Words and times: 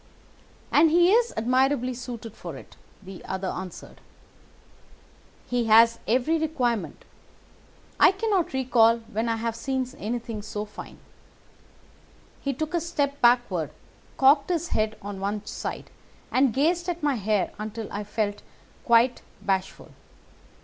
"'And 0.71 0.89
he 0.89 1.11
is 1.11 1.31
admirably 1.37 1.93
suited 1.93 2.33
for 2.33 2.57
it,' 2.57 2.75
the 3.03 3.23
other 3.25 3.49
answered. 3.49 4.01
'He 5.47 5.65
has 5.65 5.99
every 6.07 6.39
requirement. 6.39 7.05
I 7.99 8.11
cannot 8.11 8.51
recall 8.51 8.97
when 9.11 9.29
I 9.29 9.35
have 9.35 9.55
seen 9.55 9.85
anything 9.99 10.41
so 10.41 10.65
fine.' 10.65 10.97
He 12.41 12.51
took 12.51 12.73
a 12.73 12.81
step 12.81 13.21
backward, 13.21 13.69
cocked 14.17 14.49
his 14.49 14.69
head 14.69 14.97
on 15.03 15.19
one 15.19 15.45
side, 15.45 15.91
and 16.31 16.51
gazed 16.51 16.89
at 16.89 17.03
my 17.03 17.13
hair 17.13 17.51
until 17.59 17.87
I 17.93 18.03
felt 18.03 18.41
quite 18.83 19.21
bashful. 19.43 19.91